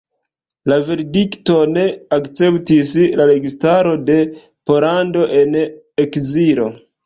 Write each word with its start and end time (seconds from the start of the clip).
La 0.71 0.77
verdikton 0.87 1.77
akceptis 2.17 2.95
la 3.21 3.29
registaro 3.35 3.95
de 4.11 4.19
Pollando 4.73 5.31
en 5.45 5.63
ekzilo. 5.63 6.71